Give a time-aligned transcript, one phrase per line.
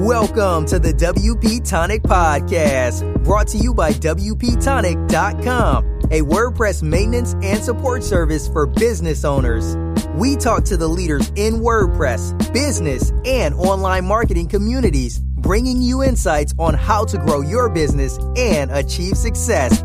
[0.00, 7.62] Welcome to the WP Tonic Podcast, brought to you by WPTonic.com, a WordPress maintenance and
[7.62, 9.76] support service for business owners.
[10.14, 16.54] We talk to the leaders in WordPress, business, and online marketing communities, bringing you insights
[16.58, 19.82] on how to grow your business and achieve success.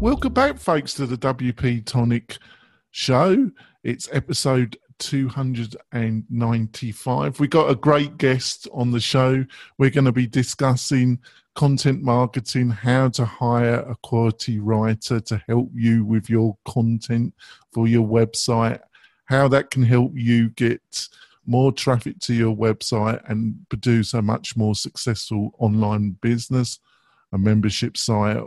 [0.00, 2.36] Welcome back, folks, to the WP Tonic
[2.90, 3.52] Show.
[3.82, 7.40] It's episode 295.
[7.40, 9.46] We got a great guest on the show.
[9.78, 11.18] We're going to be discussing
[11.54, 17.32] content marketing, how to hire a quality writer to help you with your content
[17.72, 18.80] for your website,
[19.26, 21.08] how that can help you get
[21.46, 26.80] more traffic to your website and produce a much more successful online business,
[27.32, 28.42] a membership site,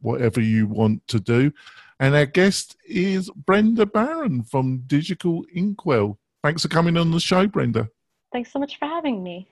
[0.00, 1.52] whatever you want to do.
[2.00, 6.18] And our guest is Brenda Barron from Digital Inkwell.
[6.42, 7.90] Thanks for coming on the show, Brenda.
[8.32, 9.46] Thanks so much for having me.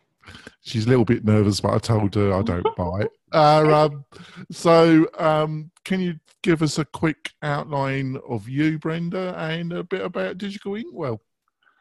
[0.62, 3.10] She's a little bit nervous, but I told her I don't bite.
[3.32, 4.04] Uh, um,
[4.50, 10.00] so, um, can you give us a quick outline of you, Brenda, and a bit
[10.00, 11.20] about Digital Inkwell?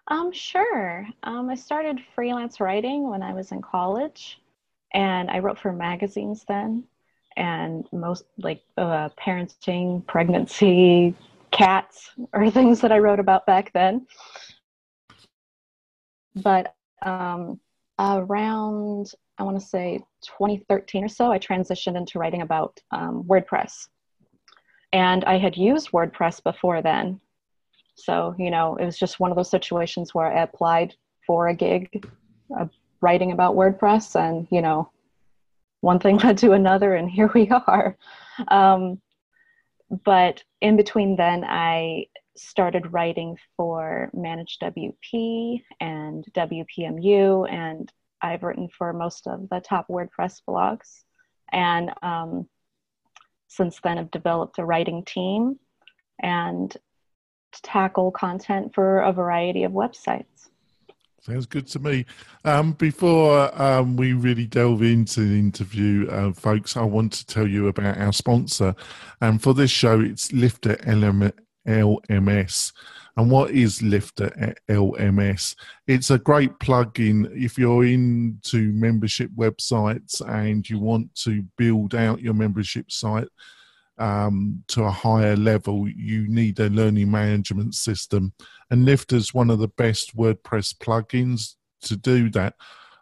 [0.10, 1.08] Um, sure.
[1.24, 4.42] Um, I started freelance writing when I was in college,
[4.94, 6.84] and I wrote for magazines then
[7.38, 11.16] and most like uh, parenting, pregnancy,
[11.52, 14.08] cats are things that I wrote about back then.
[16.36, 17.60] But um,
[18.00, 23.88] around, I want to say 2013 or so, I transitioned into writing about um, WordPress.
[24.94, 27.20] And I had used WordPress before then.
[27.96, 31.54] So, you know, it was just one of those situations where I applied for a
[31.54, 32.06] gig
[32.58, 32.66] uh,
[33.02, 34.90] writing about WordPress and, you know,
[35.88, 37.98] one thing led to another, and here we are.
[38.50, 39.02] Um,
[40.04, 48.68] but in between then, I started writing for Managed WP and WPMU, and I've written
[48.68, 51.04] for most of the top WordPress blogs.
[51.54, 52.50] And um,
[53.48, 55.58] since then, I've developed a writing team
[56.22, 56.76] and
[57.64, 60.50] tackle content for a variety of websites.
[61.28, 62.06] Sounds good to me.
[62.46, 67.46] Um, before um, we really delve into the interview, uh, folks, I want to tell
[67.46, 68.74] you about our sponsor.
[69.20, 72.72] And for this show, it's Lifter LMS.
[73.18, 75.56] And what is Lifter LMS?
[75.86, 82.22] It's a great plugin if you're into membership websites and you want to build out
[82.22, 83.28] your membership site
[83.98, 88.34] um, to a higher level, you need a learning management system.
[88.70, 92.56] And Lifter is one of the best WordPress plugins to do that.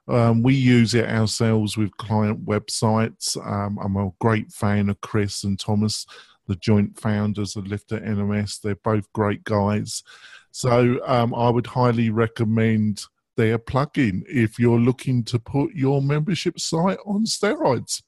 [0.08, 3.36] Um, we use it ourselves with client websites.
[3.46, 6.06] Um, I'm a great fan of Chris and Thomas,
[6.48, 8.62] the joint founders of Lifter LMS.
[8.62, 10.04] They're both great guys.
[10.52, 13.04] So um, I would highly recommend
[13.36, 18.02] their plugin if you're looking to put your membership site on steroids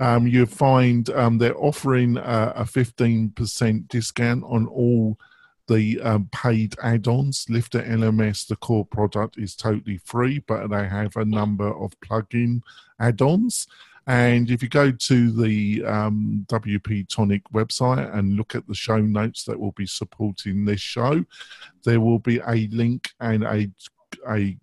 [0.00, 5.18] um, you find um, they're offering a, a 15% discount on all
[5.66, 7.46] the um, paid add-ons.
[7.48, 12.62] Lifter LMS, the core product, is totally free, but they have a number of plug-in
[13.00, 13.66] add-ons.
[14.06, 18.98] And if you go to the um, WP Tonic website and look at the show
[18.98, 21.24] notes that will be supporting this show,
[21.84, 23.70] there will be a link and a
[24.28, 24.56] a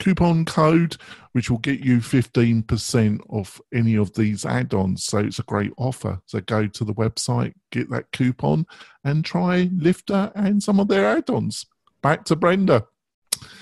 [0.00, 0.96] coupon code
[1.32, 5.04] which will get you 15% off any of these add-ons.
[5.04, 6.20] So it's a great offer.
[6.26, 8.66] So go to the website get that coupon
[9.04, 11.66] and try lifter and some of their add-ons.
[12.02, 12.86] Back to brenda.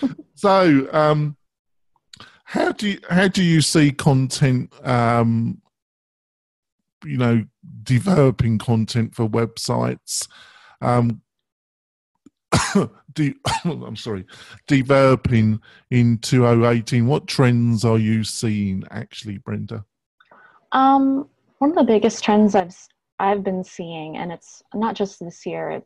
[0.34, 1.36] So um,
[2.44, 5.60] how do you how do you see content um,
[7.04, 7.44] you know
[7.82, 10.28] developing content for websites?
[10.80, 11.22] Um,
[13.12, 14.26] de- I'm sorry,
[14.66, 15.60] developing
[15.90, 17.06] in 2018?
[17.06, 19.84] What trends are you seeing actually, Brenda?
[20.72, 22.76] Um, one of the biggest trends I've
[23.20, 25.82] I've been seeing, and it's not just this year.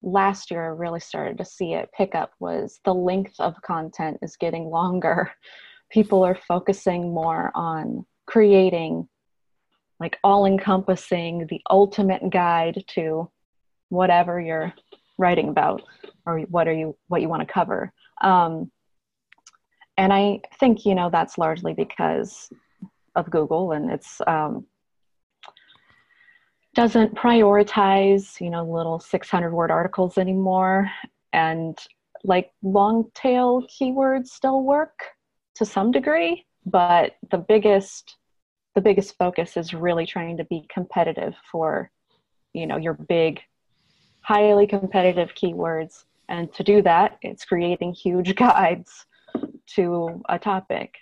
[0.00, 2.32] Last year, I really started to see it pick up.
[2.38, 5.32] Was the length of content is getting longer.
[5.90, 9.08] People are focusing more on creating
[10.00, 13.30] like all encompassing the ultimate guide to
[13.88, 14.72] whatever you're
[15.18, 15.82] writing about
[16.26, 17.92] or what are you what you want to cover.
[18.22, 18.70] Um,
[19.96, 22.48] and i think you know that's largely because
[23.16, 24.64] of google and it's um,
[26.74, 30.90] doesn't prioritize you know little 600 word articles anymore.
[31.32, 31.76] And
[32.24, 34.98] like long tail keywords still work
[35.56, 38.16] to some degree but the biggest
[38.74, 41.90] the biggest focus is really trying to be competitive for
[42.52, 43.40] you know your big
[44.28, 46.04] highly competitive keywords.
[46.28, 49.06] And to do that, it's creating huge guides
[49.74, 50.98] to a topic.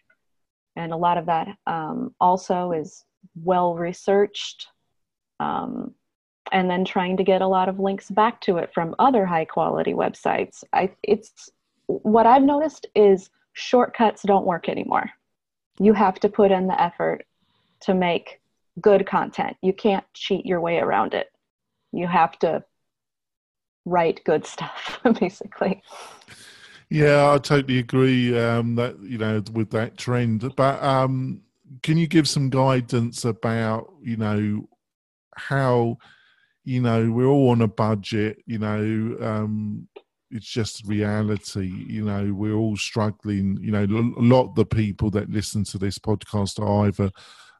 [0.76, 3.04] and a lot of that um, also is
[3.42, 4.68] well researched
[5.40, 5.92] um,
[6.52, 9.44] and then trying to get a lot of links back to it from other high
[9.44, 11.50] quality websites I, it's
[11.86, 15.10] what i've noticed is shortcuts don't work anymore
[15.80, 17.24] you have to put in the effort
[17.80, 18.40] to make
[18.80, 21.28] good content you can't cheat your way around it
[21.92, 22.62] you have to
[23.86, 25.82] write good stuff basically.
[26.90, 30.54] Yeah i totally agree um, that you know with that trend.
[30.56, 31.40] But um,
[31.82, 34.68] can you give some guidance about you know
[35.36, 35.96] how
[36.64, 39.88] you know we're all on a budget you know um,
[40.30, 45.10] it's just reality you know we're all struggling you know a lot of the people
[45.10, 47.10] that listen to this podcast are either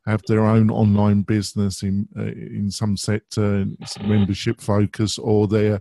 [0.06, 3.66] have their own online business in uh, in some sector
[4.04, 5.80] membership focus or they're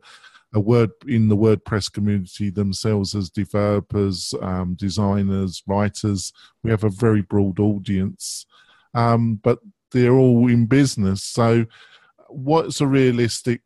[0.56, 6.32] a word in the WordPress community themselves as developers, um, designers, writers.
[6.64, 8.46] We have a very broad audience,
[8.94, 9.60] um, but
[9.92, 11.24] they're all in business.
[11.24, 11.66] So,
[12.30, 13.62] what's a realistic,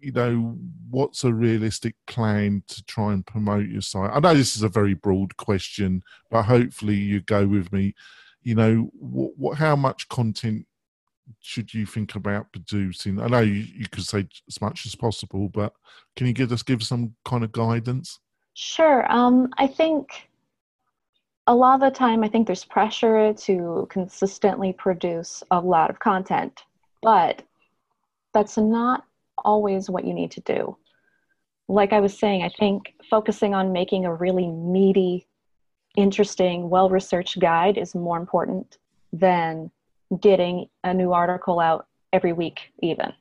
[0.00, 0.56] you know,
[0.88, 4.12] what's a realistic plan to try and promote your site?
[4.14, 7.96] I know this is a very broad question, but hopefully you go with me.
[8.42, 10.66] You know, what, what how much content
[11.40, 13.20] should you think about producing?
[13.20, 15.72] I know you, you could say as much as possible, but
[16.16, 18.20] can you give us give some kind of guidance?
[18.54, 19.10] Sure.
[19.10, 20.28] Um, I think
[21.46, 25.98] a lot of the time, I think there's pressure to consistently produce a lot of
[25.98, 26.64] content,
[27.02, 27.42] but
[28.34, 29.04] that's not
[29.38, 30.76] always what you need to do.
[31.68, 35.26] Like I was saying, I think focusing on making a really meaty,
[35.96, 38.78] interesting, well researched guide is more important
[39.12, 39.70] than
[40.20, 43.12] getting a new article out every week, even.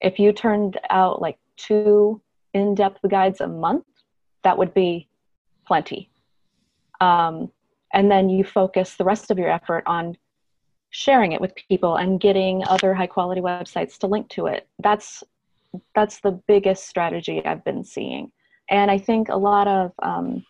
[0.00, 2.20] If you turned out like two
[2.54, 3.84] in depth guides a month,
[4.44, 5.08] that would be
[5.66, 6.10] plenty.
[7.00, 7.50] Um,
[7.92, 10.16] and then you focus the rest of your effort on
[10.90, 14.68] sharing it with people and getting other high quality websites to link to it.
[14.78, 15.22] That's
[15.94, 18.32] that's the biggest strategy I've been seeing.
[18.70, 20.44] And I think a lot of, um,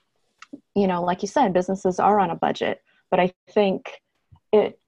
[0.74, 2.80] you know, like you said, businesses are on a budget,
[3.10, 4.00] but I think
[4.52, 4.78] it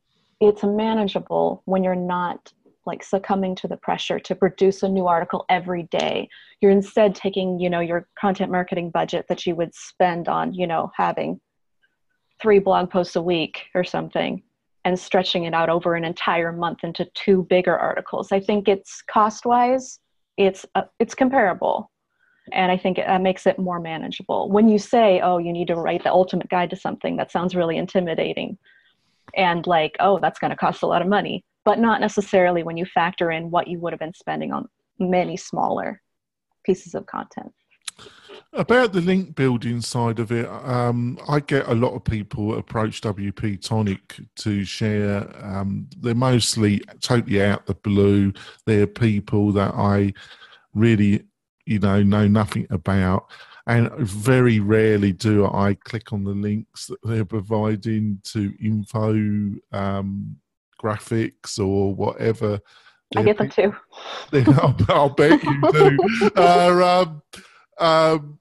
[0.40, 2.52] it's manageable when you're not
[2.86, 6.28] like succumbing to the pressure to produce a new article every day.
[6.60, 10.66] You're instead taking you know your content marketing budget that you would spend on you
[10.66, 11.40] know having
[12.40, 14.42] three blog posts a week or something
[14.84, 18.32] and stretching it out over an entire month into two bigger articles.
[18.32, 19.98] I think it's cost wise
[20.38, 21.90] it's uh, it's comparable.
[22.52, 24.50] And i think that makes it more manageable.
[24.50, 27.54] When you say oh you need to write the ultimate guide to something that sounds
[27.54, 28.56] really intimidating
[29.34, 32.76] and like oh that's going to cost a lot of money but not necessarily when
[32.76, 34.66] you factor in what you would have been spending on
[34.98, 36.00] many smaller
[36.64, 37.52] pieces of content
[38.52, 43.00] about the link building side of it, um, I get a lot of people approach
[43.02, 45.28] WP Tonic to share.
[45.44, 48.32] Um, they're mostly totally out the blue.
[48.64, 50.14] They're people that I
[50.74, 51.24] really,
[51.66, 53.30] you know, know nothing about
[53.68, 59.12] and very rarely do I click on the links that they're providing to info
[59.72, 60.36] um,
[60.82, 62.60] graphics or whatever.
[63.14, 63.74] I get them too.
[64.32, 66.30] I'll, I'll, bet you do.
[66.36, 67.22] uh, um,
[67.78, 68.38] um,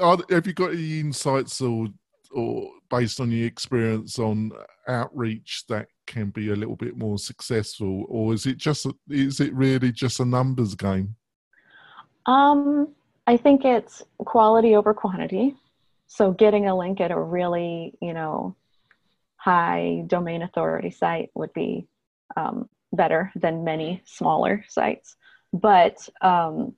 [0.00, 1.86] are, have you got any insights or,
[2.32, 4.50] or based on your experience on
[4.88, 9.54] outreach that can be a little bit more successful, or is it just is it
[9.54, 11.14] really just a numbers game?
[12.26, 12.88] Um,
[13.26, 15.56] I think it's quality over quantity.
[16.06, 18.54] So getting a link at a really, you know,
[19.36, 21.88] high domain authority site would be
[22.36, 25.16] um, better than many smaller sites.
[25.52, 26.74] But um,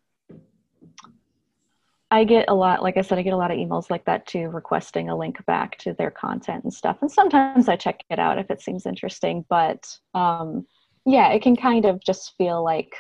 [2.11, 4.27] I get a lot, like I said, I get a lot of emails like that
[4.27, 6.99] too, requesting a link back to their content and stuff.
[7.03, 9.45] And sometimes I check it out if it seems interesting.
[9.51, 10.67] But um,
[11.05, 12.95] yeah, it can kind of just feel like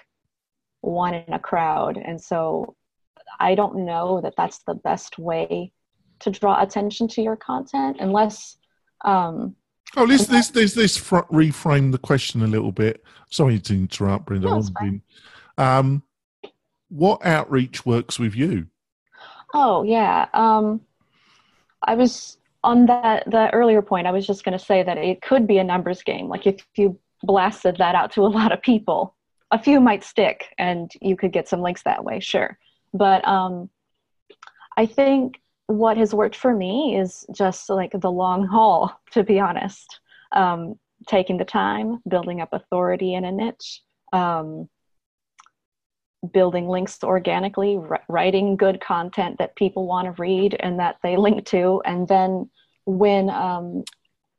[0.83, 1.97] one in a crowd.
[1.97, 2.76] And so
[3.40, 5.73] I don't know that that's the best way
[6.20, 8.56] to draw attention to your content unless.
[9.04, 9.54] Um,
[9.97, 13.04] oh, let's this this this reframe the question a little bit.
[13.30, 14.49] Sorry to interrupt, Brenda.
[14.49, 14.62] No,
[15.56, 16.02] um,
[16.88, 18.66] what outreach works with you?
[19.54, 20.80] Oh yeah, um,
[21.82, 24.06] I was on that the earlier point.
[24.06, 26.28] I was just going to say that it could be a numbers game.
[26.28, 29.14] Like if you blasted that out to a lot of people,
[29.50, 32.20] a few might stick, and you could get some links that way.
[32.20, 32.58] Sure,
[32.92, 33.71] but um,
[34.76, 39.38] I think what has worked for me is just like the long haul, to be
[39.40, 40.00] honest.
[40.33, 44.68] Um, taking the time, building up authority in a niche, um,
[46.33, 47.78] building links organically,
[48.09, 51.80] writing good content that people want to read and that they link to.
[51.85, 52.50] And then
[52.85, 53.85] when um,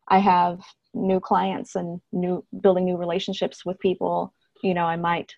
[0.07, 0.59] I have
[0.93, 5.33] new clients and new building new relationships with people, you know, I might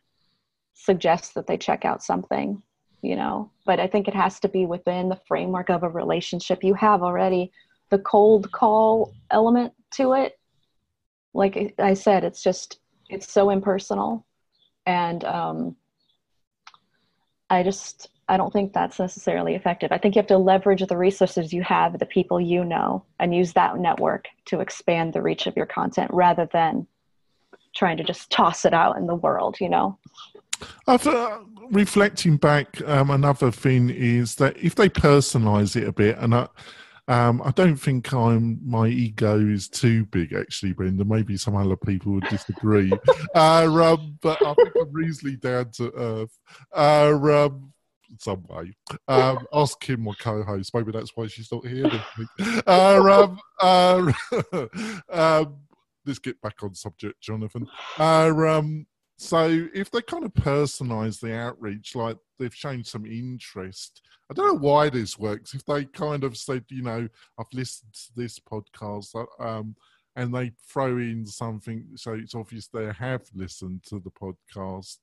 [0.73, 2.63] suggest that they check out something,
[3.01, 6.63] you know, but I think it has to be within the framework of a relationship
[6.63, 7.51] you have already.
[7.89, 10.39] The cold call element to it,
[11.33, 12.79] like I said, it's just
[13.09, 14.25] it's so impersonal,
[14.85, 15.75] and um,
[17.49, 19.91] I just I don't think that's necessarily effective.
[19.91, 23.35] I think you have to leverage the resources you have, the people you know, and
[23.35, 26.87] use that network to expand the reach of your content rather than
[27.75, 29.97] trying to just toss it out in the world, you know?
[30.87, 31.39] I've, uh,
[31.71, 36.47] reflecting back, um, another thing is that if they personalize it a bit, and I,
[37.07, 41.03] um, I don't think I'm my ego is too big, actually, Brenda.
[41.03, 42.91] Maybe some other people would disagree,
[43.35, 46.39] uh, um, but I think I'm reasonably down to earth.
[46.73, 47.73] Uh, um,
[48.19, 48.75] some way.
[49.07, 50.73] Um, ask Kim, my co-host.
[50.73, 51.89] Maybe that's why she's not here.
[52.67, 54.67] uh, um, uh,
[55.09, 55.57] um,
[56.05, 57.67] let's get back on subject, Jonathan.
[57.97, 58.85] Uh, um,
[59.21, 64.01] so if they kind of personalise the outreach, like they've shown some interest,
[64.31, 65.53] I don't know why this works.
[65.53, 69.75] If they kind of said, you know, I've listened to this podcast, uh, um,
[70.15, 74.97] and they throw in something, so it's obvious they have listened to the podcast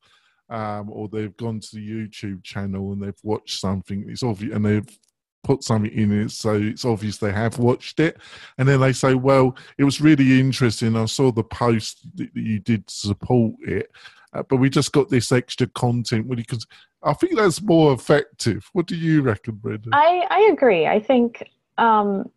[0.50, 4.04] um, or they've gone to the YouTube channel and they've watched something.
[4.08, 4.98] It's obvious, and they've
[5.42, 8.18] put something in it, so it's obvious they have watched it.
[8.58, 10.96] And then they say, "Well, it was really interesting.
[10.96, 13.90] I saw the post that you did support it,
[14.32, 16.66] uh, but we just got this extra content." Because
[17.02, 18.68] I think that's more effective.
[18.72, 19.90] What do you reckon, Brenda?
[19.92, 20.86] I I agree.
[20.86, 21.44] I think.
[21.76, 22.30] Um,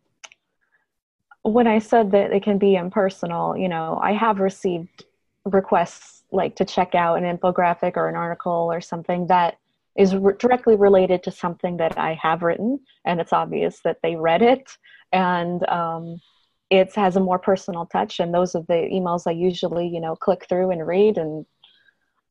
[1.44, 5.06] when I said that it can be impersonal, you know, I have received
[5.46, 9.58] requests like to check out an infographic or an article or something that
[9.98, 14.16] is re- directly related to something that I have written, and it's obvious that they
[14.16, 14.78] read it,
[15.12, 16.20] and um,
[16.70, 18.20] it has a more personal touch.
[18.20, 21.46] And those are the emails I usually, you know, click through and read and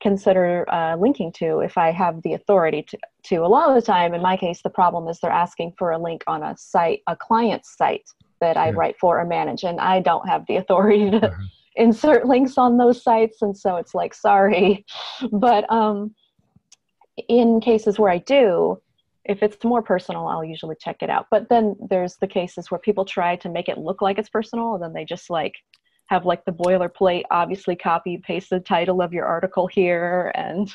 [0.02, 3.36] consider uh, linking to if I have the authority to, to.
[3.36, 5.98] A lot of the time, in my case, the problem is they're asking for a
[5.98, 8.08] link on a site, a client's site
[8.40, 8.74] that I yeah.
[8.74, 11.26] write for or manage, and I don't have the authority to.
[11.26, 11.36] Uh-huh
[11.76, 14.84] insert links on those sites and so it's like sorry
[15.32, 16.12] but um,
[17.28, 18.80] in cases where i do
[19.24, 21.26] if it's more personal i'll usually check it out.
[21.30, 24.74] But then there's the cases where people try to make it look like it's personal
[24.74, 25.54] and then they just like
[26.06, 30.72] have like the boilerplate obviously copy paste the title of your article here and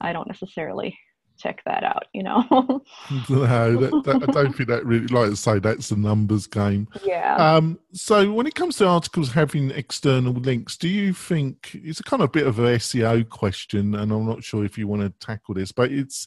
[0.00, 0.98] i don't necessarily
[1.36, 2.42] check that out, you know.
[3.28, 6.88] no, that, that, I don't think that really, like I say, that's a numbers game.
[7.04, 7.36] Yeah.
[7.36, 12.04] Um, so when it comes to articles having external links, do you think it's a
[12.04, 15.26] kind of bit of a SEO question, and I'm not sure if you want to
[15.26, 16.26] tackle this, but it's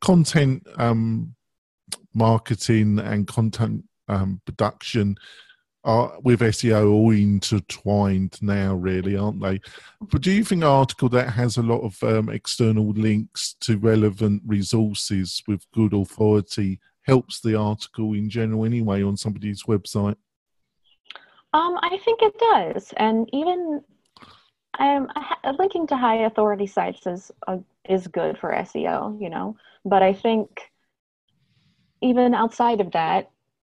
[0.00, 1.34] content um,
[2.14, 5.16] marketing and content um, production
[5.84, 9.60] are with SEO all intertwined now, really, aren't they?
[10.00, 13.78] But do you think an article that has a lot of um, external links to
[13.78, 20.16] relevant resources with good authority helps the article in general anyway on somebody's website?
[21.52, 23.82] Um, I think it does, and even
[24.78, 25.08] um,
[25.58, 27.58] linking to high authority sites is uh,
[27.88, 29.56] is good for SEO, you know.
[29.84, 30.70] But I think
[32.00, 33.30] even outside of that,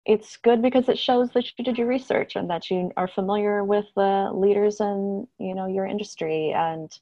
[0.08, 3.62] it's good because it shows that you did your research and that you are familiar
[3.62, 6.98] with the leaders in you know your industry and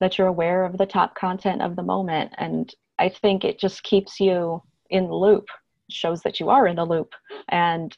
[0.00, 2.34] that you're aware of the top content of the moment.
[2.36, 4.60] And i think it just keeps you
[4.90, 5.46] in the loop
[5.88, 7.12] shows that you are in the loop.
[7.48, 7.96] And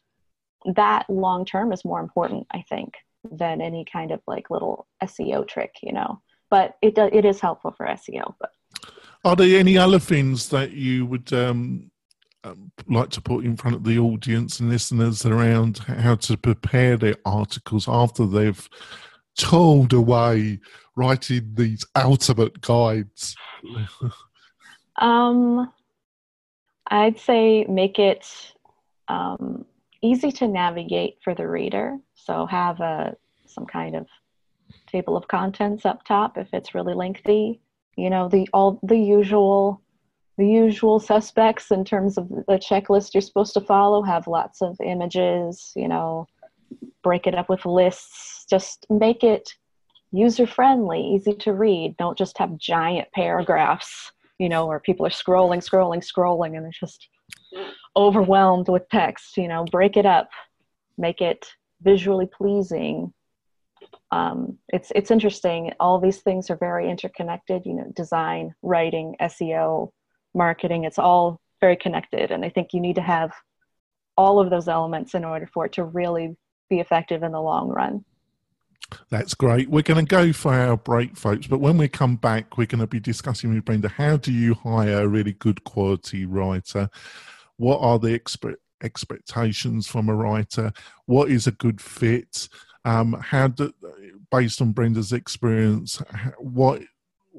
[0.74, 2.94] that long term is more important i think
[3.30, 6.20] than any kind of like little seo trick you know.
[6.50, 8.50] But it does it is helpful for seo but
[9.24, 11.90] are there any other things that you would um
[12.46, 16.96] um, like to put in front of the audience and listeners around how to prepare
[16.96, 18.68] their articles after they've
[19.36, 20.60] told away
[20.96, 23.36] writing these ultimate guides?
[24.96, 25.72] um,
[26.88, 28.26] I'd say make it
[29.08, 29.64] um,
[30.02, 31.98] easy to navigate for the reader.
[32.14, 34.06] So have a some kind of
[34.86, 37.60] table of contents up top if it's really lengthy.
[37.96, 39.80] You know the all the usual
[40.38, 44.76] the usual suspects in terms of the checklist you're supposed to follow have lots of
[44.84, 46.26] images you know
[47.02, 49.54] break it up with lists just make it
[50.12, 51.96] user friendly easy to read.
[51.98, 56.70] Don't just have giant paragraphs you know where people are scrolling scrolling scrolling and they're
[56.78, 57.08] just
[57.96, 59.64] overwhelmed with text you know.
[59.70, 60.28] Break it up.
[60.98, 61.46] Make it
[61.82, 63.12] visually pleasing.
[64.10, 65.72] Um, it's it's interesting.
[65.80, 69.90] All these things are very interconnected you know design writing seo
[70.36, 73.32] marketing it's all very connected and i think you need to have
[74.16, 76.36] all of those elements in order for it to really
[76.68, 78.04] be effective in the long run.
[79.10, 79.68] That's great.
[79.68, 81.46] We're going to go for our break, folks.
[81.46, 84.54] But when we come back, we're going to be discussing with Brenda how do you
[84.54, 86.88] hire a really good quality writer?
[87.56, 90.72] What are the expert expectations from a writer?
[91.06, 92.48] What is a good fit?
[92.84, 93.72] Um, how do,
[94.30, 96.00] based on Brenda's experience,
[96.38, 96.82] what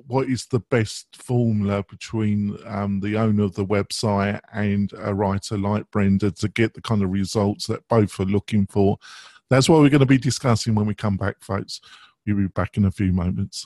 [0.05, 5.57] what is the best formula between um, the owner of the website and a writer
[5.57, 8.97] like Brenda to get the kind of results that both are looking for?
[9.49, 11.81] That's what we're going to be discussing when we come back, folks.
[12.25, 13.65] We'll be back in a few moments.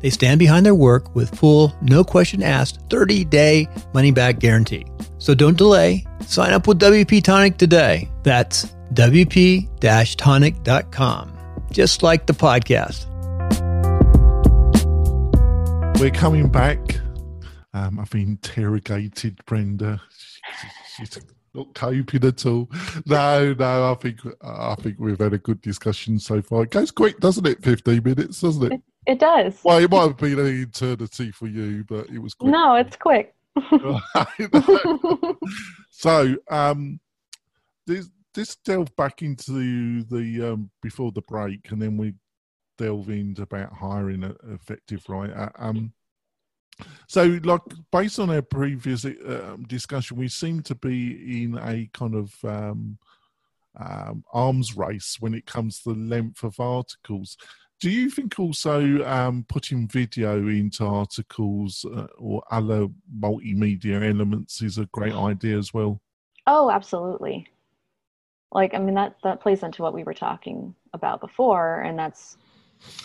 [0.00, 4.86] They stand behind their work with full, no question asked, 30 day money back guarantee.
[5.18, 6.04] So don't delay.
[6.26, 8.10] Sign up with WP Tonic today.
[8.22, 11.38] That's WP tonic.com,
[11.70, 13.06] just like the podcast.
[16.00, 16.78] We're coming back.
[17.74, 20.00] Um, I've interrogated Brenda.
[20.16, 21.18] She, she's
[21.54, 22.70] not coping at all.
[23.06, 23.92] No, no.
[23.92, 26.62] I think I think we've had a good discussion so far.
[26.62, 27.62] It goes quick, doesn't it?
[27.62, 28.80] Fifteen minutes, doesn't it?
[29.08, 29.58] It does.
[29.64, 32.52] Well, it might have been an eternity for you, but it was quick.
[32.52, 33.34] No, it's quick.
[35.90, 37.00] so, um,
[37.86, 42.12] this this delve back into the um, before the break, and then we
[42.76, 45.50] delve into about hiring an effective writer.
[45.56, 45.94] Um,
[47.08, 52.14] so, like based on our previous uh, discussion, we seem to be in a kind
[52.14, 52.98] of um,
[53.74, 57.38] um, arms race when it comes to the length of articles.
[57.80, 64.78] Do you think also um, putting video into articles uh, or other multimedia elements is
[64.78, 66.00] a great idea as well?
[66.48, 67.46] Oh, absolutely.
[68.50, 72.36] Like, I mean, that, that plays into what we were talking about before, and that's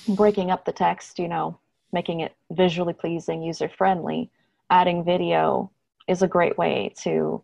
[0.07, 1.59] breaking up the text, you know,
[1.91, 4.31] making it visually pleasing, user friendly.
[4.71, 5.69] Adding video
[6.07, 7.43] is a great way to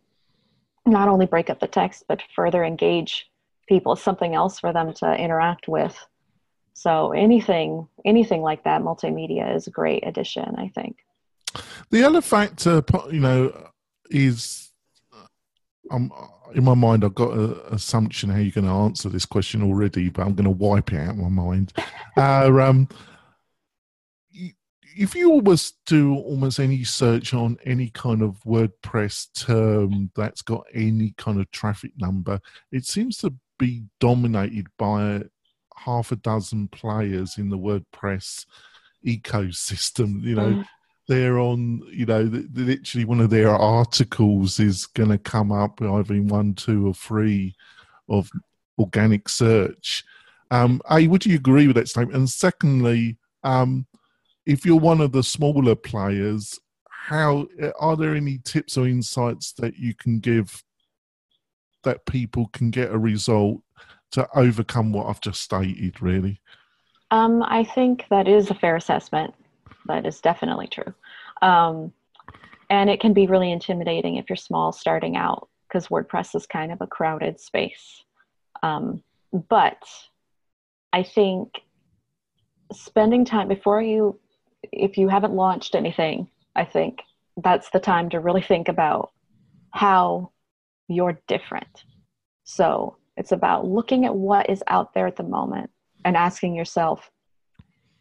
[0.84, 3.30] not only break up the text, but further engage
[3.68, 5.96] people, something else for them to interact with
[6.74, 10.98] so anything anything like that multimedia is a great addition, I think.
[11.90, 13.70] The other factor, you know,
[14.10, 14.70] is
[15.90, 16.12] um,
[16.54, 17.04] in my mind.
[17.04, 20.44] I've got an assumption how you're going to answer this question already, but I'm going
[20.44, 21.72] to wipe it out of my mind.
[22.16, 22.88] uh, um,
[24.96, 30.64] if you almost do almost any search on any kind of WordPress term that's got
[30.74, 32.40] any kind of traffic number,
[32.72, 35.22] it seems to be dominated by
[35.84, 38.46] half a dozen players in the WordPress
[39.06, 40.22] ecosystem.
[40.22, 40.64] You know, mm.
[41.08, 41.82] they're on.
[41.90, 42.22] You know,
[42.54, 46.94] literally one of their articles is going to come up either in one, two, or
[46.94, 47.54] three
[48.08, 48.30] of
[48.78, 50.04] organic search.
[50.50, 52.16] Um, a, would you agree with that statement?
[52.16, 53.86] And secondly, um,
[54.46, 57.46] if you're one of the smaller players, how
[57.78, 60.62] are there any tips or insights that you can give
[61.82, 63.60] that people can get a result
[64.12, 66.40] to overcome what I've just stated, really?
[67.10, 69.34] Um, I think that is a fair assessment.
[69.86, 70.94] That is definitely true.
[71.42, 71.92] Um,
[72.68, 76.72] and it can be really intimidating if you're small starting out because WordPress is kind
[76.72, 78.04] of a crowded space.
[78.62, 79.02] Um,
[79.48, 79.82] but
[80.92, 81.62] I think
[82.72, 84.18] spending time before you,
[84.72, 87.00] if you haven't launched anything, I think
[87.36, 89.10] that's the time to really think about
[89.70, 90.32] how
[90.88, 91.84] you're different.
[92.44, 95.70] So it's about looking at what is out there at the moment
[96.06, 97.10] and asking yourself,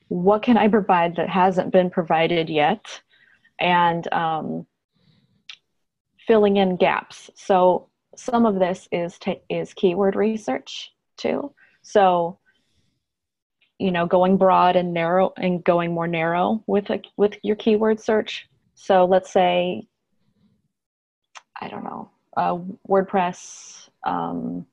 [0.07, 3.01] what can I provide that hasn't been provided yet?
[3.59, 4.65] And um,
[6.25, 7.29] filling in gaps.
[7.35, 11.53] So some of this is t- is keyword research too.
[11.81, 12.39] So
[13.77, 17.99] you know, going broad and narrow and going more narrow with a, with your keyword
[17.99, 18.47] search.
[18.75, 19.85] So let's say,
[21.59, 24.65] I don't know, uh, WordPress um,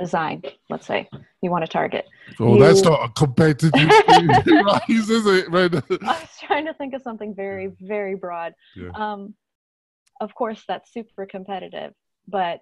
[0.00, 1.08] design, let's say
[1.42, 2.06] you want to target.
[2.40, 3.72] Oh, you, that's not a competitive
[4.14, 5.52] rise, is it?
[5.52, 5.74] Man?
[5.74, 8.54] I was trying to think of something very, very broad.
[8.74, 8.90] Yeah.
[8.94, 9.34] Um,
[10.20, 11.92] of course, that's super competitive,
[12.26, 12.60] but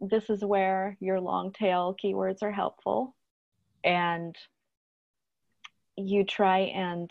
[0.00, 3.14] this is where your long tail keywords are helpful.
[3.82, 4.36] And
[5.96, 7.10] you try and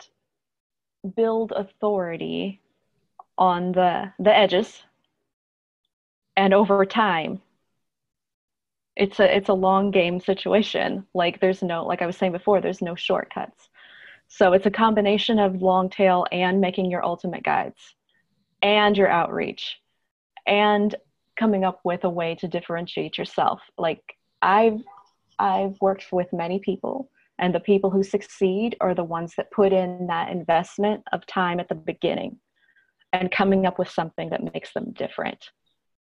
[1.16, 2.60] build authority
[3.38, 4.82] on the the edges
[6.36, 7.40] and over time
[8.96, 12.60] it's a it's a long game situation like there's no like i was saying before
[12.60, 13.68] there's no shortcuts
[14.28, 17.94] So it's a combination of long tail and making your ultimate guides
[18.62, 19.78] and your outreach
[20.46, 20.94] and
[21.38, 23.60] coming up with a way to differentiate yourself.
[23.78, 24.02] Like
[24.42, 24.80] I've
[25.38, 29.72] I've worked with many people and the people who succeed are the ones that put
[29.72, 32.38] in that investment of time at the beginning
[33.12, 35.50] and coming up with something that makes them different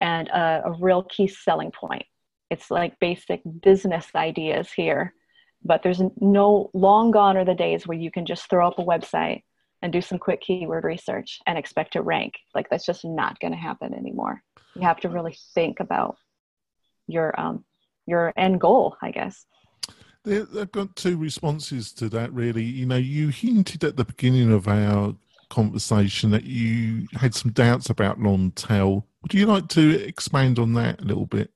[0.01, 2.05] and a, a real key selling point.
[2.49, 5.13] It's like basic business ideas here,
[5.63, 8.83] but there's no long gone are the days where you can just throw up a
[8.83, 9.43] website
[9.81, 12.33] and do some quick keyword research and expect to rank.
[12.55, 14.41] Like that's just not going to happen anymore.
[14.75, 16.17] You have to really think about
[17.07, 17.65] your um,
[18.05, 19.45] your end goal, I guess.
[20.25, 22.63] I've got two responses to that, really.
[22.63, 25.15] You know, you hinted at the beginning of our
[25.49, 29.07] conversation that you had some doubts about long tail.
[29.21, 31.51] Would you like to expand on that a little bit?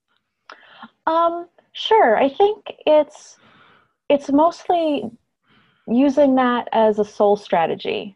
[1.08, 2.17] Um, sure.
[2.17, 3.38] I think it's
[4.10, 5.10] it's mostly
[5.88, 8.15] using that as a sole strategy.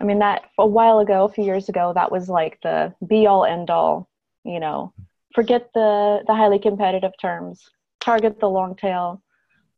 [0.00, 3.26] I mean, that a while ago, a few years ago, that was like the be
[3.26, 4.08] all end all.
[4.44, 4.92] You know,
[5.34, 7.68] forget the the highly competitive terms.
[8.00, 9.22] Target the long tail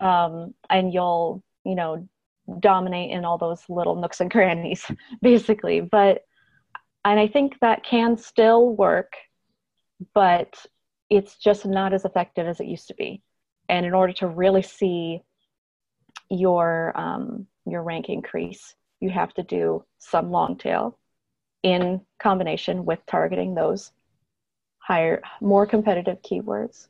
[0.01, 2.07] um, and you'll you know
[2.61, 4.85] dominate in all those little nooks and crannies
[5.23, 6.23] basically but
[7.05, 9.15] and i think that can still work
[10.13, 10.67] but
[11.11, 13.23] it's just not as effective as it used to be.
[13.69, 15.23] And in order to really see
[16.31, 20.99] your um, your rank increase you have to do some long tail
[21.63, 23.93] in combination with targeting those
[24.79, 26.89] higher more competitive keywords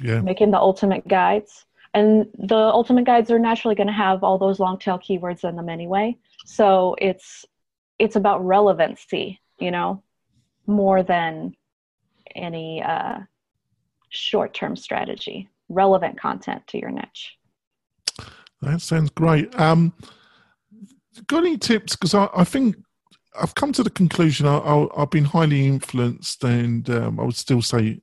[0.00, 0.20] yeah.
[0.20, 1.66] making the ultimate guides.
[1.92, 5.56] And the ultimate guides are naturally going to have all those long tail keywords in
[5.56, 6.16] them anyway.
[6.46, 7.44] So it's
[7.98, 10.02] it's about relevancy you know
[10.66, 11.54] more than
[12.34, 13.18] any uh,
[14.10, 17.36] short term strategy relevant content to your niche.
[18.60, 19.58] That sounds great.
[19.58, 19.92] Um
[21.26, 21.96] got any tips?
[21.96, 22.76] Because I, I think
[23.40, 27.62] I've come to the conclusion I, have been highly influenced, and um, I would still
[27.62, 28.00] say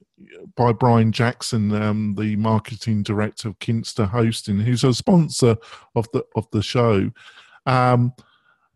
[0.55, 5.57] by Brian Jackson, um, the marketing director of Kinsta Hosting, who's a sponsor
[5.95, 7.11] of the of the show.
[7.65, 8.13] Um,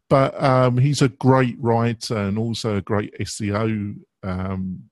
[0.10, 4.84] but um, he's a great writer and also a great SEO um,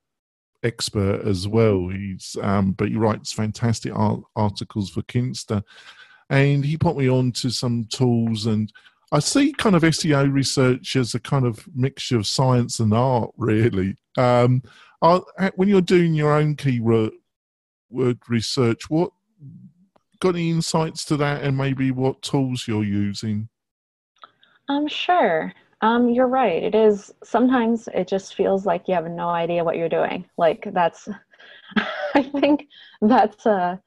[0.63, 1.89] expert as well.
[1.89, 5.63] He's um, but he writes fantastic art- articles for Kinsta,
[6.29, 8.71] and he put me on to some tools and.
[9.11, 13.31] I see kind of SEO research as a kind of mixture of science and art,
[13.37, 13.95] really.
[14.19, 14.61] Um,
[15.01, 15.23] are,
[15.55, 17.13] when you're doing your own keyword
[17.89, 19.09] word research, what
[20.19, 23.49] got any insights to that, and maybe what tools you're using?
[24.67, 25.53] Um, sure.
[25.81, 26.61] Um, you're right.
[26.61, 30.25] It is sometimes it just feels like you have no idea what you're doing.
[30.37, 31.07] Like that's,
[32.15, 32.67] I think
[33.01, 33.81] that's a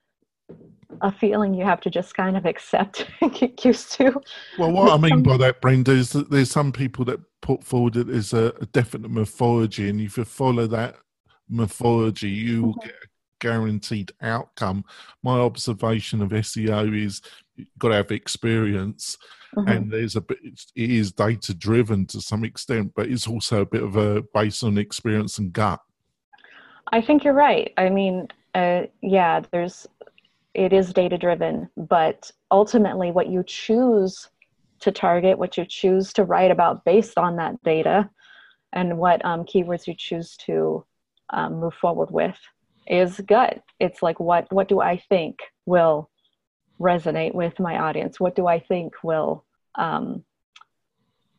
[1.01, 4.21] a feeling you have to just kind of accept and get used to.
[4.59, 7.97] Well, what I mean by that, Brenda, is that there's some people that put forward
[7.97, 10.97] it as a, a definite mythology, and if you follow that
[11.49, 12.87] mythology, you will mm-hmm.
[12.87, 13.07] get a
[13.41, 14.85] guaranteed outcome.
[15.23, 17.23] My observation of SEO is
[17.57, 19.19] you've got to have experience.
[19.57, 19.69] Mm-hmm.
[19.69, 23.67] And there's a bit, it is data driven to some extent, but it's also a
[23.67, 25.81] bit of a based on experience and gut.
[26.91, 27.73] I think you're right.
[27.77, 29.87] I mean, uh, yeah, there's
[30.55, 34.29] it is data driven, but ultimately, what you choose
[34.81, 38.11] to target, what you choose to write about based on that data,
[38.73, 40.85] and what um, keywords you choose to
[41.31, 42.39] um, move forward with
[42.87, 43.63] is gut.
[43.81, 46.11] It's like, what, what do I think will
[46.83, 48.19] resonate with my audience?
[48.19, 49.45] What do I think will,
[49.77, 50.25] um,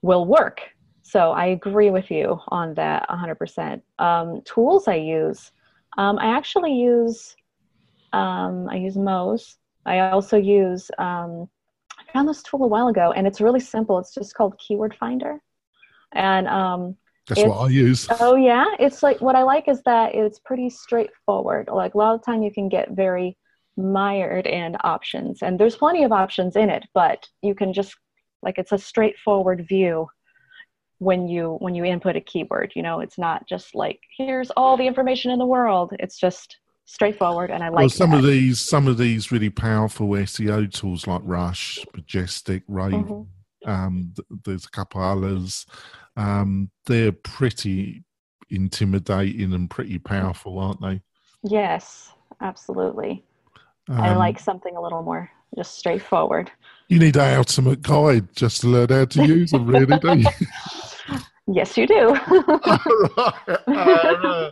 [0.02, 0.62] will work?
[1.04, 3.82] So I agree with you on that 100%.
[4.00, 5.52] Um, tools I use,
[5.98, 7.36] um, I actually use,
[8.14, 9.58] um, I use Moz.
[9.86, 11.50] I also use, um,
[12.00, 14.00] I found this tool a while ago and it's really simple.
[14.00, 15.40] It's just called Keyword Finder.
[16.14, 16.96] And um,
[17.28, 18.08] that's it's, what I use.
[18.20, 21.70] Oh yeah, it's like what I like is that it's pretty straightforward.
[21.72, 23.38] Like a lot of time you can get very
[23.78, 27.96] mired in options, and there's plenty of options in it, but you can just
[28.42, 30.08] like it's a straightforward view
[31.00, 32.74] when you when you input a keyword.
[32.76, 35.94] You know, it's not just like here's all the information in the world.
[36.00, 37.80] It's just straightforward, and I like.
[37.80, 38.18] Well, some that.
[38.18, 42.94] of these some of these really powerful SEO tools like Rush, Majestic, Rave.
[42.94, 43.24] Mm-hmm.
[43.66, 45.66] Um, there's a couple others
[46.16, 48.04] um, they're pretty
[48.50, 51.02] intimidating and pretty powerful, aren't they?
[51.44, 53.24] Yes, absolutely.
[53.90, 56.52] Um, I like something a little more just straightforward.
[56.88, 60.30] You need an ultimate guide just to learn how to use them, really, don't you?
[61.48, 62.10] yes, you do.
[63.18, 63.34] right.
[63.68, 64.52] uh,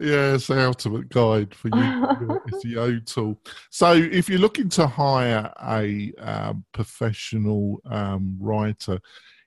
[0.00, 3.38] Yeah, it's the ultimate guide for you SEO tool.
[3.68, 8.98] So, if you're looking to hire a um, professional um, writer,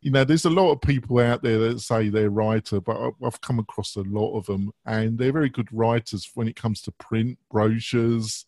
[0.02, 3.42] you know, there's a lot of people out there that say they're writer, but I've
[3.42, 6.92] come across a lot of them, and they're very good writers when it comes to
[6.92, 8.46] print brochures.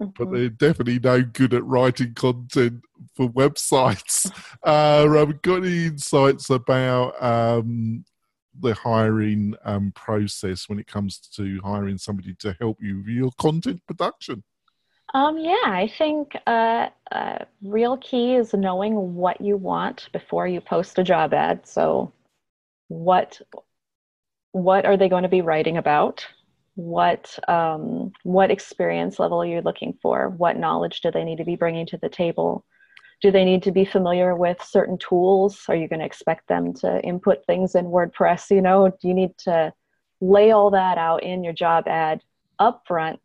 [0.00, 0.10] Mm-hmm.
[0.16, 2.82] But they're definitely no good at writing content
[3.14, 4.30] for websites.
[4.64, 8.04] Uh, I've got any insights about um,
[8.60, 13.30] the hiring um, process when it comes to hiring somebody to help you with your
[13.38, 14.42] content production?
[15.14, 20.60] Um, yeah, I think uh, uh, real key is knowing what you want before you
[20.60, 21.66] post a job ad.
[21.66, 22.12] So,
[22.88, 23.40] what
[24.52, 26.26] what are they going to be writing about?
[26.78, 30.28] What um, what experience level you're you looking for?
[30.28, 32.64] What knowledge do they need to be bringing to the table?
[33.20, 35.64] Do they need to be familiar with certain tools?
[35.68, 38.50] Are you going to expect them to input things in WordPress?
[38.50, 39.72] You know, do you need to
[40.20, 42.22] lay all that out in your job ad
[42.60, 43.18] upfront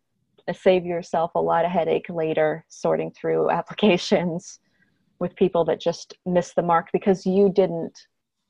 [0.52, 4.58] save yourself a lot of headache later sorting through applications
[5.20, 7.96] with people that just miss the mark because you didn't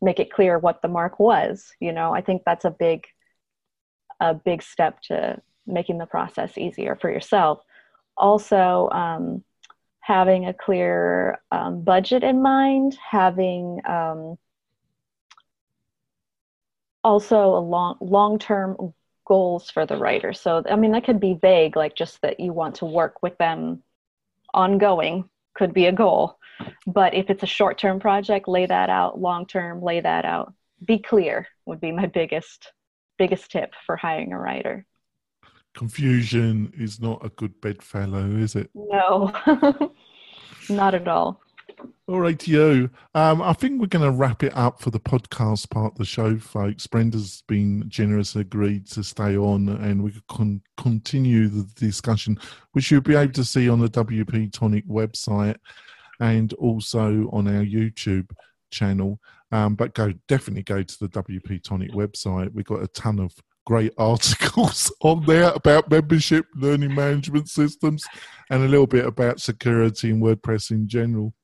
[0.00, 3.04] make it clear what the mark was you know i think that's a big
[4.30, 7.64] a big step to making the process easier for yourself
[8.16, 9.42] also um,
[10.00, 14.36] having a clear um, budget in mind having um,
[17.02, 18.76] also a long long term
[19.26, 20.32] goals for the writer.
[20.32, 23.36] So, I mean, that could be vague, like just that you want to work with
[23.38, 23.82] them
[24.52, 26.38] ongoing, could be a goal.
[26.86, 29.20] But if it's a short term project, lay that out.
[29.20, 30.52] Long term, lay that out.
[30.84, 32.72] Be clear would be my biggest
[33.18, 34.86] biggest tip for hiring a writer.
[35.74, 38.70] Confusion is not a good bedfellow, is it?
[38.74, 39.32] No,
[40.68, 41.40] not at all.
[42.06, 42.90] All right, you.
[43.14, 46.04] Um, I think we're going to wrap it up for the podcast part of the
[46.04, 46.86] show, folks.
[46.86, 52.38] Brenda's been generous, agreed to stay on, and we can continue the discussion,
[52.72, 55.56] which you'll be able to see on the WP Tonic website
[56.20, 58.30] and also on our YouTube
[58.70, 59.18] channel.
[59.54, 62.52] Um, but go definitely go to the WP Tonic website.
[62.52, 63.32] We've got a ton of
[63.64, 68.04] great articles on there about membership, learning management systems,
[68.50, 71.34] and a little bit about security and WordPress in general.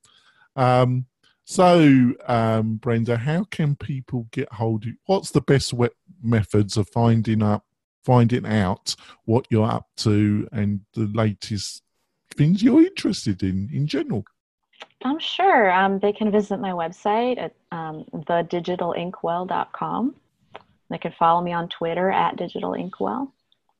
[0.57, 1.05] Um,
[1.45, 4.91] so, um, Brenda, how can people get hold of?
[5.05, 5.73] What's the best
[6.21, 7.63] methods of finding up,
[8.03, 8.93] finding out
[9.23, 11.81] what you're up to, and the latest
[12.35, 14.25] things you're interested in in general?
[15.03, 15.71] I'm sure.
[15.71, 20.15] Um, they can visit my website at um, thedigitalinkwell.com.
[20.89, 23.31] They can follow me on Twitter at digitalinkwell.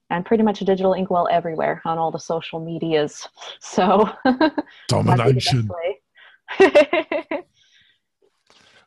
[0.09, 3.27] And pretty much digital inkwell everywhere on all the social medias.
[3.59, 4.09] So
[4.87, 5.69] domination.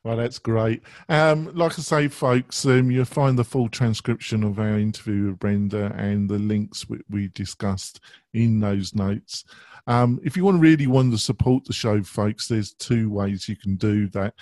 [0.05, 0.83] well, that's great.
[1.09, 5.39] Um, like I say, folks, um, you'll find the full transcription of our interview with
[5.39, 8.01] Brenda and the links we, we discussed
[8.35, 9.45] in those notes.
[9.87, 13.49] Um, if you want to really want to support the show, folks, there's two ways
[13.49, 14.35] you can do that.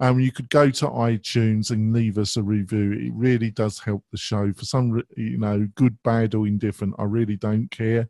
[0.00, 2.92] Um, you could go to iTunes and leave us a review.
[2.92, 4.52] It really does help the show.
[4.52, 8.08] For some, you know, good, bad, or indifferent, I really don't care.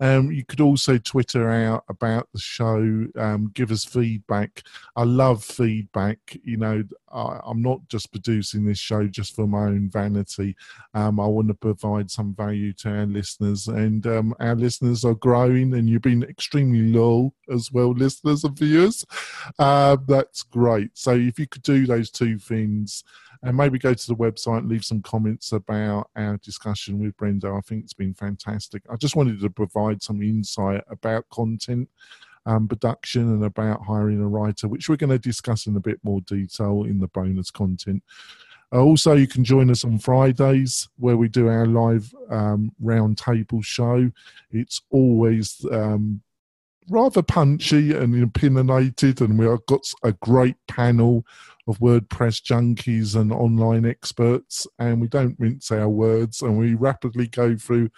[0.00, 4.62] Um, you could also Twitter out about the show, um, give us feedback.
[4.96, 6.18] I love feedback.
[6.42, 10.56] You know, I, am not just producing this show just for my own vanity.
[10.94, 15.14] Um, I want to provide some value to our listeners, and um, our listeners are
[15.14, 19.04] growing, and you've been extremely low as well, listeners and viewers.
[19.58, 20.90] Uh, that's great.
[20.94, 23.04] So if you could do those two things,
[23.42, 27.50] and maybe go to the website leave some comments about our discussion with Brenda.
[27.50, 28.82] I think it's been fantastic.
[28.88, 31.88] I just wanted to provide some insight about content
[32.46, 35.98] um, production and about hiring a writer, which we're going to discuss in a bit
[36.02, 38.02] more detail in the bonus content.
[38.72, 43.62] Uh, also, you can join us on Fridays where we do our live um, roundtable
[43.62, 44.10] show.
[44.50, 46.22] It's always um,
[46.88, 51.24] rather punchy and opinionated, and we've got a great panel
[51.68, 57.26] of WordPress junkies and online experts, and we don't mince our words, and we rapidly
[57.26, 57.90] go through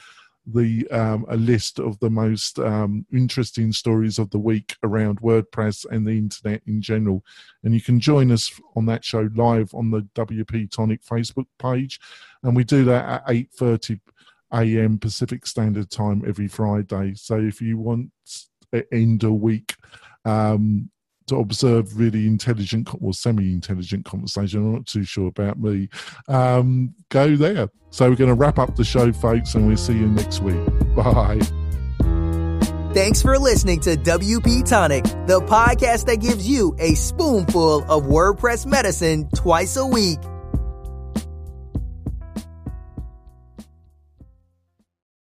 [0.46, 5.87] the um, a list of the most um, interesting stories of the week around WordPress
[5.90, 7.24] and the internet in general.
[7.62, 12.00] And you can join us on that show live on the WP Tonic Facebook page,
[12.42, 14.00] and we do that at eight thirty
[14.52, 14.98] a.m.
[14.98, 17.14] Pacific Standard Time every Friday.
[17.14, 18.11] So if you want
[18.72, 19.74] to end a week
[20.24, 20.90] um,
[21.27, 24.61] to observe really intelligent or semi-intelligent conversation.
[24.61, 25.89] I'm not too sure about me.
[26.29, 27.69] Um, go there.
[27.91, 30.59] So we're going to wrap up the show, folks, and we'll see you next week.
[30.97, 31.41] Bye.
[32.93, 38.67] Thanks for listening to WP Tonic, the podcast that gives you a spoonful of WordPress
[38.67, 40.19] medicine twice a week.